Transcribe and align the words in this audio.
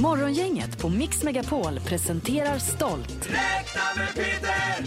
Morgongänget 0.00 0.78
på 0.78 0.88
Mix 0.88 1.22
Megapol 1.22 1.80
presenterar 1.80 2.58
stolt. 2.58 3.28
Räkna 3.30 3.82
med 3.96 4.14
Peter! 4.14 4.84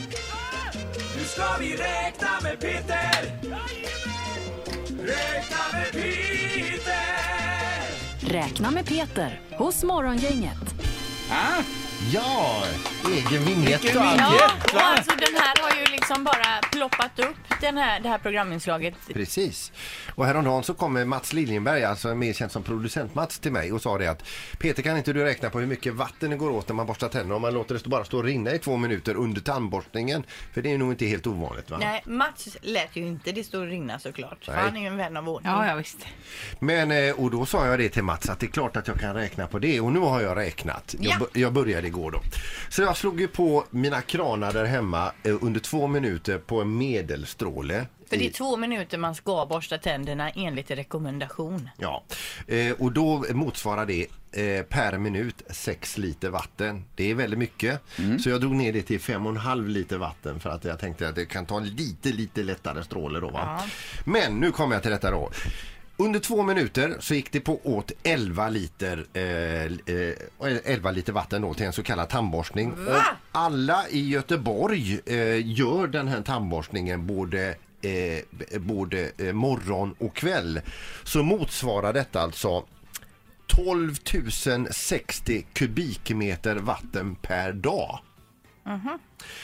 Nu 1.17 1.23
ska 1.25 1.43
vi 1.59 1.75
räkna 1.75 2.29
med 2.43 2.59
Peter! 2.59 3.39
Räkna 4.89 5.57
med 5.73 5.91
Peter! 5.91 6.93
Räkna 8.19 8.71
med 8.71 8.85
Peter 8.85 9.41
hos 9.57 9.83
Morgongänget. 9.83 10.75
Ja, 12.13 12.63
egen 13.11 13.45
vignett 13.45 13.83
Vilken 13.83 13.97
och 13.97 14.03
allt. 14.03 14.21
vignett. 14.21 14.41
Ja, 14.73 14.73
och 14.73 14.81
alltså 14.81 15.11
den 15.11 15.35
här 15.35 15.55
har 15.61 15.79
ju 15.79 15.85
liksom 15.91 16.23
bara 16.23 16.61
ploppat 16.71 17.19
upp 17.19 17.61
den 17.61 17.77
här, 17.77 17.99
det 17.99 18.09
här 18.09 18.17
programinslaget. 18.17 18.93
Precis. 19.13 19.71
Och 20.15 20.25
häromdagen 20.25 20.63
så 20.63 20.73
kommer 20.73 21.05
Mats 21.05 21.33
Liljenberg, 21.33 21.83
alltså 21.83 22.15
mer 22.15 22.33
känd 22.33 22.51
som 22.51 22.63
producent 22.63 23.15
Mats 23.15 23.39
till 23.39 23.51
mig 23.51 23.71
och 23.71 23.81
sa 23.81 23.97
det 23.97 24.07
att 24.07 24.23
Peter 24.59 24.83
kan 24.83 24.97
inte 24.97 25.13
du 25.13 25.23
räkna 25.23 25.49
på 25.49 25.59
hur 25.59 25.67
mycket 25.67 25.93
vatten 25.93 26.29
det 26.29 26.35
går 26.35 26.49
åt 26.49 26.67
när 26.67 26.75
man 26.75 26.85
borstar 26.85 27.09
tänderna 27.09 27.35
om 27.35 27.41
man 27.41 27.53
låter 27.53 27.75
det 27.75 27.87
bara 27.87 28.05
stå 28.05 28.17
och 28.17 28.23
rinna 28.23 28.51
i 28.51 28.59
två 28.59 28.77
minuter 28.77 29.15
under 29.15 29.41
tandborstningen. 29.41 30.23
För 30.53 30.61
det 30.61 30.71
är 30.73 30.77
nog 30.77 30.91
inte 30.91 31.05
helt 31.05 31.27
ovanligt 31.27 31.69
va? 31.69 31.77
Nej, 31.79 32.01
Mats 32.05 32.57
lät 32.61 32.95
ju 32.95 33.01
inte 33.07 33.31
det 33.31 33.43
stå 33.43 33.59
och 33.59 33.67
rinna 33.67 33.99
såklart. 33.99 34.47
Nej. 34.47 34.57
han 34.57 34.77
är 34.77 34.81
ju 34.81 34.87
en 34.87 34.97
vän 34.97 35.17
av 35.17 35.29
ordning. 35.29 35.51
Ja, 35.51 35.67
ja 35.67 35.75
visst. 35.75 35.97
Men, 36.59 36.91
eh, 36.91 37.13
och 37.19 37.31
då 37.31 37.45
sa 37.45 37.67
jag 37.67 37.79
det 37.79 37.89
till 37.89 38.03
Mats 38.03 38.29
att 38.29 38.39
det 38.39 38.45
är 38.45 38.51
klart 38.51 38.77
att 38.77 38.87
jag 38.87 38.99
kan 38.99 39.13
räkna 39.15 39.47
på 39.47 39.59
det 39.59 39.79
och 39.79 39.91
nu 39.91 39.99
har 39.99 40.21
jag 40.21 40.37
räknat. 40.37 40.95
Ja. 40.99 41.17
Jag, 41.19 41.41
jag 41.43 41.53
började 41.53 41.87
igår 41.87 42.11
då. 42.11 42.21
Så 42.69 42.81
jag 42.81 42.92
slog 42.97 43.21
ju 43.21 43.27
på 43.27 43.65
mina 43.69 44.01
kranar 44.01 44.53
där 44.53 44.65
hemma 44.65 45.11
eh, 45.23 45.37
under 45.41 45.59
två 45.59 45.87
minuter 45.87 46.37
på 46.37 46.61
en 46.61 46.77
medelstråle. 46.77 47.85
För 48.09 48.17
det 48.17 48.27
är 48.27 48.31
två 48.31 48.57
minuter 48.57 48.97
man 48.97 49.15
ska 49.15 49.45
borsta 49.45 49.77
tänderna 49.77 50.29
enligt 50.29 50.71
rekommendation. 50.71 51.69
Ja, 51.77 52.03
eh, 52.47 52.71
och 52.71 52.91
då 52.91 53.25
motsvarar 53.29 53.85
det 53.85 54.07
eh, 54.31 54.63
per 54.63 54.97
minut 54.97 55.43
6 55.49 55.97
liter 55.97 56.29
vatten. 56.29 56.83
Det 56.95 57.11
är 57.11 57.15
väldigt 57.15 57.39
mycket. 57.39 57.81
Så 58.19 58.29
jag 58.29 58.41
drog 58.41 58.55
ner 58.55 58.73
det 58.73 58.81
till 58.81 58.99
5,5 58.99 59.67
liter 59.67 59.97
vatten 59.97 60.39
för 60.39 60.49
att 60.49 60.63
jag 60.63 60.79
tänkte 60.79 61.09
att 61.09 61.15
det 61.15 61.25
kan 61.25 61.45
ta 61.45 61.57
en 61.57 61.67
lite, 61.67 62.09
lite 62.09 62.43
lättare 62.43 62.83
stråle 62.83 63.19
då 63.19 63.29
va. 63.29 63.61
Men 64.05 64.39
nu 64.39 64.51
kommer 64.51 64.75
jag 64.75 64.81
till 64.81 64.91
detta 64.91 65.11
då. 65.11 65.31
Under 65.97 66.19
två 66.19 66.43
minuter 66.43 66.95
så 66.99 67.13
gick 67.13 67.31
det 67.31 67.39
på 67.39 67.59
åt 67.63 67.91
11 68.03 68.49
liter, 68.49 69.05
eh, 69.13 69.63
eh, 69.95 70.57
11 70.65 70.91
liter 70.91 71.13
vatten 71.13 71.41
då 71.41 71.53
till 71.53 71.65
en 71.65 71.73
så 71.73 71.83
kallad 71.83 72.09
tandborstning. 72.09 72.71
Och 72.71 73.01
alla 73.31 73.87
i 73.89 74.09
Göteborg 74.09 74.99
eh, 75.05 75.47
gör 75.59 75.87
den 75.87 76.07
här 76.07 76.21
tandborstningen 76.21 77.07
både 77.07 77.55
eh, 77.81 78.59
både 78.59 79.11
eh, 79.17 79.33
morgon 79.33 79.95
och 79.99 80.15
kväll 80.15 80.61
så 81.03 81.23
motsvarar 81.23 81.93
detta 81.93 82.21
alltså 82.21 82.65
12 83.47 83.95
060 84.71 85.45
kubikmeter 85.53 86.55
vatten 86.55 87.15
per 87.15 87.53
dag. 87.53 87.99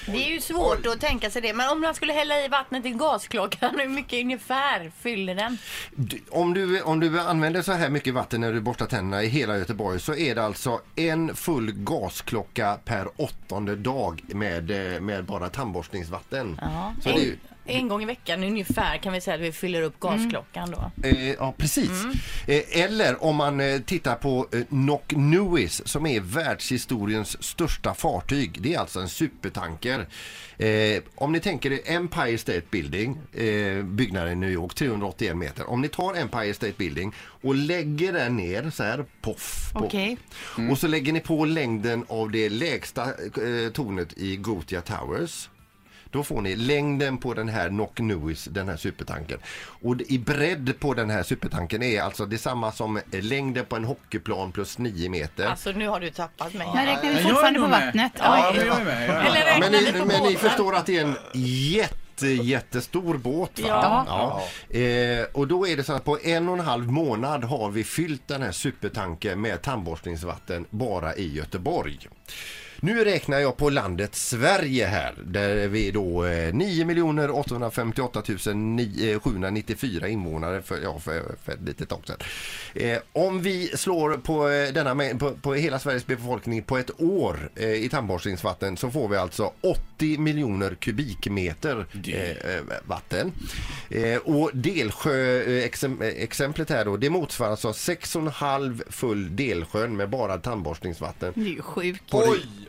Det 0.05 0.25
är 0.25 0.29
ju 0.31 0.41
svårt 0.41 0.85
att 0.85 0.99
tänka 1.01 1.29
sig 1.29 1.41
det. 1.41 1.53
Men 1.53 1.69
om 1.69 1.81
man 1.81 1.95
skulle 1.95 2.13
hälla 2.13 2.45
i 2.45 2.47
vattnet 2.47 2.85
i 2.85 2.89
gasklockan, 2.89 3.75
hur 3.79 3.87
mycket 3.89 4.23
ungefär 4.23 4.91
fyller 4.99 5.35
den? 5.35 5.57
Du- 5.95 6.21
Om 6.29 6.53
du, 6.53 6.81
om 6.81 6.99
du 6.99 7.19
använder 7.19 7.61
så 7.61 7.71
här 7.71 7.89
mycket 7.89 8.13
vatten 8.13 8.41
när 8.41 8.53
du 8.53 8.61
borstar 8.61 8.85
tänderna 8.85 9.23
i 9.23 9.27
hela 9.27 9.57
Göteborg 9.57 9.99
så 9.99 10.15
är 10.15 10.35
det 10.35 10.43
alltså 10.43 10.81
en 10.95 11.35
full 11.35 11.71
gasklocka 11.71 12.77
per 12.85 13.07
åttonde 13.21 13.75
dag 13.75 14.21
med, 14.27 14.93
eh, 14.95 15.01
med 15.01 15.25
bara 15.25 15.49
tandborstningsvatten. 15.49 16.59
Ja. 16.61 16.93
Så 17.03 17.09
det 17.09 17.15
är 17.15 17.23
ju, 17.25 17.37
En, 17.69 17.87
gång 17.87 18.01
i 18.01 18.05
veckan 18.05 18.43
ungefär 18.43 18.97
kan 18.97 19.13
vi 19.13 19.21
säga 19.21 19.35
att 19.35 19.41
vi 19.41 19.51
fyller 19.51 19.81
upp 19.81 19.99
gasklockan 19.99 20.71
då. 20.71 20.91
Eh, 21.07 21.31
ja, 21.31 21.53
precis. 21.57 21.89
Eh, 22.47 22.81
eller 22.83 23.23
om 23.23 23.35
man 23.35 23.59
eh, 23.59 23.79
tittar 23.81 24.15
på 24.15 24.47
eh, 24.53 24.59
Nock 24.69 25.13
Newis 25.15 25.81
som 25.87 26.05
är 26.05 26.19
världshistoriens 26.19 27.43
största 27.43 27.93
fartyg. 27.93 28.61
Det 28.61 28.73
är 28.73 28.79
alltså 28.79 28.99
en 28.99 29.09
supertanker. 29.09 30.07
Eh, 30.57 31.01
om 31.15 31.31
ni 31.31 31.39
tänker 31.39 31.71
er 31.71 31.79
Empire 31.85 32.37
State 32.37 32.61
Building, 32.71 33.17
eh, 33.33 33.83
byggnaden 33.83 34.31
i 34.31 34.35
New 34.35 34.49
York, 34.52 34.75
381 34.75 35.37
meter. 35.37 35.69
Om 35.69 35.81
ni 35.81 35.87
tar 35.87 36.13
Empire 36.15 36.53
State 36.53 36.73
Building 36.77 37.13
och 37.41 37.55
lägger 37.55 38.13
den 38.13 38.35
ner 38.35 38.69
så 38.69 38.83
här, 38.83 39.05
poff. 39.21 39.69
på- 39.73 39.85
Okej. 39.85 40.17
Och 40.71 40.77
så 40.77 40.87
lägger 40.87 41.13
ni 41.13 41.19
på 41.19 41.45
längden 41.45 42.05
av 42.08 42.31
det 42.31 42.49
lägsta 42.49 43.03
eh, 43.05 43.71
tornet 43.73 44.13
i 44.17 44.35
Gothia 44.35 44.81
Towers. 44.81 45.49
Då 46.11 46.23
får 46.23 46.42
ni 46.42 46.55
längden 46.55 47.17
på 47.17 47.33
den 47.33 47.49
här 47.49 47.70
Nock 47.70 47.99
Newis, 47.99 48.45
den 48.45 48.70
här 48.70 48.77
supertanken. 48.77 49.39
Och 49.81 50.02
i 50.02 50.20
bredd 50.20 50.80
på 50.80 50.93
den 50.93 51.09
här 51.09 51.23
supertanken 51.23 51.83
är 51.83 52.02
alltså 52.02 52.25
detsamma 52.25 52.71
som 52.71 52.99
längden 53.11 53.65
på 53.65 53.75
en 53.75 53.86
hockeyplan 53.86 54.52
plus 54.52 54.77
9 54.77 55.09
meter. 55.09 55.45
Alltså 55.45 55.71
nu 55.71 55.87
har 55.87 55.99
du 55.99 56.09
tappat 56.09 56.53
mig. 56.53 56.67
Men 56.75 56.86
räknar 56.86 57.09
vi 57.09 57.15
jag 57.15 57.30
fortfarande 57.30 57.59
på 57.59 57.67
vattnet? 57.67 58.11
Ja, 58.17 58.55
jag 58.55 58.65
är 58.81 58.86
med. 58.86 59.09
Jag 59.09 59.37
är 59.37 59.59
men 59.59 59.71
ni, 59.71 60.21
men 60.21 60.37
förstår 60.37 60.75
att 60.75 60.86
det 60.86 60.97
är 60.97 61.02
en 61.02 61.15
jätte, 61.33 62.27
jättestor 62.27 63.17
båt 63.17 63.59
va? 63.59 63.67
Ja. 63.67 64.43
Ja. 64.70 64.80
Eh, 64.80 65.26
och 65.33 65.47
då 65.47 65.67
är 65.67 65.77
det 65.77 65.83
så 65.83 65.93
att 65.93 66.05
på 66.05 66.20
en 66.23 66.49
och 66.49 66.58
en 66.58 66.65
halv 66.65 66.91
månad 66.91 67.43
har 67.43 67.70
vi 67.70 67.83
fyllt 67.83 68.27
den 68.27 68.41
här 68.41 68.52
supertanken 68.52 69.41
med 69.41 69.61
tandborstningsvatten 69.61 70.65
bara 70.70 71.15
i 71.15 71.33
Göteborg. 71.33 71.99
Nu 72.81 73.03
räknar 73.03 73.39
jag 73.39 73.57
på 73.57 73.69
landet 73.69 74.15
Sverige 74.15 74.85
här 74.85 75.13
där 75.23 75.67
vi 75.67 75.91
då 75.91 76.25
eh, 76.25 76.53
9 76.53 77.29
858 77.31 78.23
794 79.23 80.07
invånare 80.07 80.61
för, 80.61 80.79
ja, 80.83 80.99
för, 80.99 81.35
för 81.43 81.51
ett 81.51 81.61
litet 81.61 81.89
tag 81.89 82.01
sedan. 82.07 82.17
Eh, 82.73 82.99
om 83.13 83.41
vi 83.41 83.67
slår 83.67 84.17
på, 84.17 84.49
eh, 84.49 84.73
denna, 84.73 85.17
på, 85.19 85.31
på 85.31 85.53
hela 85.53 85.79
Sveriges 85.79 86.07
befolkning 86.07 86.63
på 86.63 86.77
ett 86.77 87.01
år 87.01 87.49
eh, 87.55 87.73
i 87.73 87.89
tandborstningsvatten 87.89 88.77
så 88.77 88.91
får 88.91 89.07
vi 89.07 89.17
alltså 89.17 89.51
80 89.61 90.17
miljoner 90.17 90.75
kubikmeter 90.75 91.85
eh, 92.07 92.29
eh, 92.29 92.63
vatten. 92.85 93.31
Eh, 93.89 94.17
och 94.17 94.51
Delsjö 94.53 95.41
eh, 95.41 95.63
exem, 95.63 96.01
exemplet 96.01 96.69
här 96.69 96.85
då 96.85 96.97
det 96.97 97.09
motsvarar 97.09 97.51
alltså 97.51 97.69
6,5 97.69 98.81
full 98.89 99.35
Delsjön 99.35 99.97
med 99.97 100.09
bara 100.09 100.37
tandborstningsvatten 100.37 101.33
Det 101.35 101.41
är 101.41 101.45
ju 101.45 101.61
sjukt. 101.61 102.03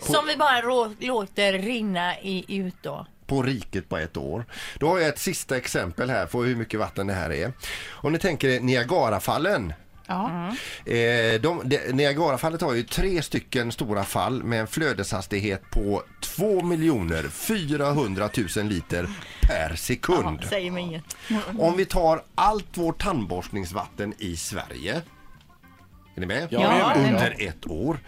Som 0.01 0.27
vi 0.27 0.37
bara 0.37 0.61
rå, 0.61 0.93
låter 1.01 1.53
rinna 1.53 2.19
i, 2.21 2.45
ut 2.49 2.75
då. 2.83 3.07
på 3.27 3.43
riket 3.43 3.89
på 3.89 3.97
ett 3.97 4.17
år. 4.17 4.45
Då 4.79 4.89
har 4.89 4.99
jag 4.99 5.09
ett 5.09 5.19
sista 5.19 5.57
exempel 5.57 6.11
här 6.11 6.27
på 6.27 6.45
hur 6.45 6.57
mycket 6.57 6.81
vatten 6.81 7.07
det 7.07 7.15
här 7.15 7.33
är. 7.33 7.53
Om 7.91 8.13
ni 8.13 8.19
tänker 8.19 8.49
er 8.49 8.61
Niagarafallen 8.61 9.73
Ja. 10.11 10.49
Eh, 10.93 11.41
de, 11.41 11.63
de, 11.65 11.79
Niagarafallet 11.93 12.61
har 12.61 12.75
ju 12.75 12.83
tre 12.83 13.23
stycken 13.23 13.73
stora 13.73 14.05
fall 14.05 14.43
med 14.43 14.61
en 14.61 14.67
flödeshastighet 14.67 15.63
på 15.71 16.03
2 16.23 16.63
miljoner 16.63 17.23
400 17.29 18.29
000 18.57 18.67
liter 18.67 19.09
per 19.41 19.77
sekund. 19.77 20.45
Säger 20.45 20.71
mig 20.71 20.83
inget. 20.83 21.17
Om 21.59 21.77
vi 21.77 21.85
tar 21.85 22.23
allt 22.35 22.79
vårt 22.79 23.03
tandborstningsvatten 23.03 24.15
i 24.19 24.37
Sverige 24.37 25.03
är 26.17 26.21
ni 26.21 26.27
med? 26.27 26.47
Ja. 26.51 26.93
Under 26.97 27.37
ett 27.39 27.67
år 27.67 27.99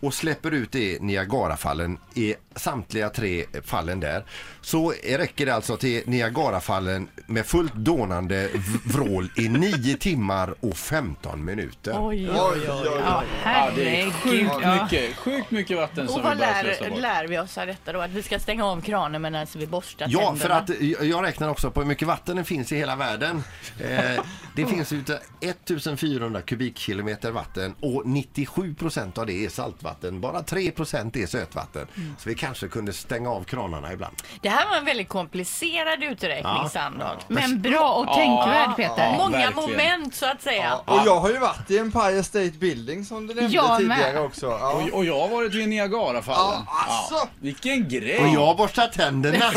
och 0.00 0.14
släpper 0.14 0.50
ut 0.50 0.72
det 0.72 0.78
i 0.92 0.98
Niagarafallen 1.00 1.98
i 2.14 2.34
samtliga 2.56 3.10
tre 3.10 3.44
fallen 3.64 4.00
där 4.00 4.24
så 4.60 4.92
räcker 5.04 5.46
det 5.46 5.54
alltså 5.54 5.76
till 5.76 6.02
Niagarafallen 6.06 7.08
med 7.26 7.46
fullt 7.46 7.74
dånande 7.74 8.48
vrål 8.84 9.30
i 9.36 9.48
9 9.48 9.96
timmar 9.96 10.54
och 10.60 10.76
15 10.76 11.44
minuter. 11.44 11.94
Oj, 11.98 12.30
Oj, 12.30 12.36
oj, 12.38 12.68
oj. 12.70 12.88
Ja, 13.04 13.22
Ja, 13.44 13.70
det 13.76 13.82
är 13.82 13.90
herregud. 13.90 14.12
sjukt 14.12 14.54
Ja. 14.62 14.82
mycket, 14.84 15.16
sjukt 15.16 15.50
mycket 15.50 15.76
vatten 15.76 16.06
Och 16.06 16.12
som 16.12 16.22
vad 16.22 16.32
vi 16.36 16.38
bara 16.40 16.60
slösar 16.62 16.82
lär, 16.82 16.90
bort. 16.90 17.00
lär 17.00 17.26
vi 17.26 17.38
oss 17.38 17.58
av 17.58 17.66
detta 17.66 17.92
då? 17.92 18.00
Att 18.00 18.10
vi 18.10 18.22
ska 18.22 18.38
stänga 18.38 18.64
av 18.66 18.80
kranen 18.80 19.22
medan 19.22 19.46
vi 19.56 19.66
borstar 19.66 20.06
Ja, 20.10 20.18
tänderna? 20.18 20.36
för 20.38 20.50
att 20.50 20.80
jag 21.08 21.24
räknar 21.24 21.48
också 21.48 21.70
på 21.70 21.80
hur 21.80 21.88
mycket 21.88 22.08
vatten 22.08 22.36
det 22.36 22.44
finns 22.44 22.72
i 22.72 22.76
hela 22.76 22.96
världen. 22.96 23.42
Eh, 23.80 24.24
det 24.56 24.66
finns 24.66 24.92
ute 24.92 25.20
1400 25.40 26.42
kubikkilometer 26.42 27.30
vatten 27.30 27.45
och 27.80 28.02
97 28.06 28.74
procent 28.74 29.18
av 29.18 29.26
det 29.26 29.44
är 29.44 29.48
saltvatten. 29.48 30.20
Bara 30.20 30.42
3 30.42 30.70
procent 30.70 31.16
är 31.16 31.26
sötvatten. 31.26 31.86
Så 32.18 32.28
vi 32.28 32.34
kanske 32.34 32.68
kunde 32.68 32.92
stänga 32.92 33.30
av 33.30 33.44
kranarna 33.44 33.92
ibland. 33.92 34.14
Det 34.40 34.48
här 34.48 34.68
var 34.70 34.76
en 34.76 34.84
väldigt 34.84 35.08
komplicerad 35.08 36.02
uträkning, 36.02 36.52
Ja. 36.62 36.68
Sandholt. 36.72 37.28
Men 37.28 37.62
bra 37.62 37.92
och 37.92 38.14
tänkvärd 38.14 38.76
Peter. 38.76 39.14
Många 39.18 39.30
verkligen. 39.38 39.70
moment 39.70 40.14
så 40.14 40.26
att 40.26 40.42
säga. 40.42 40.76
Och 40.76 41.00
jag 41.06 41.20
har 41.20 41.28
ju 41.30 41.38
varit 41.38 41.70
i 41.70 41.78
Empire 41.78 42.22
State 42.22 42.50
Building 42.50 43.04
som 43.04 43.26
du 43.26 43.34
nämnde 43.34 43.54
Jag 43.54 43.78
tidigare 43.78 44.12
med. 44.12 44.22
också. 44.22 44.46
Ja. 44.46 44.72
Och, 44.72 44.98
och 44.98 45.04
jag 45.04 45.20
har 45.20 45.28
varit 45.28 45.54
vid 45.54 45.68
Niagarafallen. 45.68 46.62
Ja, 46.66 46.86
alltså. 46.88 47.28
vilken 47.40 47.88
grej! 47.88 48.18
Och 48.18 48.28
jag 48.28 48.56
borstar 48.56 48.86
tänderna. 48.88 49.44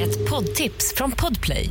Ett 0.00 0.30
poddtips 0.30 0.94
från 0.96 1.12
Podplay. 1.12 1.70